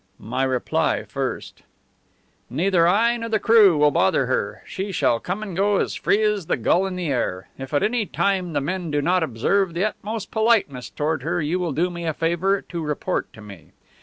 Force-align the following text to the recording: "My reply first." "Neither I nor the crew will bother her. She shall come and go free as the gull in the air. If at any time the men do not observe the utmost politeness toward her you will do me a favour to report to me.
"My 0.17 0.41
reply 0.41 1.03
first." 1.03 1.61
"Neither 2.49 2.87
I 2.87 3.17
nor 3.17 3.29
the 3.29 3.37
crew 3.37 3.77
will 3.77 3.91
bother 3.91 4.25
her. 4.25 4.63
She 4.65 4.91
shall 4.91 5.19
come 5.19 5.43
and 5.43 5.55
go 5.55 5.87
free 5.89 6.23
as 6.23 6.47
the 6.47 6.57
gull 6.57 6.87
in 6.87 6.95
the 6.95 7.09
air. 7.09 7.49
If 7.59 7.71
at 7.71 7.83
any 7.83 8.07
time 8.07 8.53
the 8.53 8.61
men 8.61 8.89
do 8.89 8.99
not 8.99 9.21
observe 9.21 9.75
the 9.75 9.83
utmost 9.85 10.31
politeness 10.31 10.89
toward 10.89 11.21
her 11.21 11.39
you 11.39 11.59
will 11.59 11.71
do 11.71 11.91
me 11.91 12.07
a 12.07 12.15
favour 12.15 12.63
to 12.63 12.81
report 12.83 13.31
to 13.33 13.41
me. 13.41 13.73